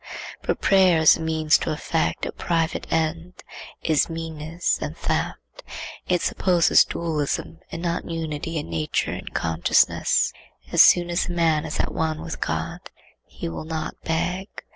[0.41, 3.43] But prayer as a means to effect a private end
[3.83, 5.61] is meanness and theft.
[6.07, 10.33] It supposes dualism and not unity in nature and consciousness.
[10.71, 12.79] As soon as the man is at one with God,
[13.27, 14.47] he will not beg.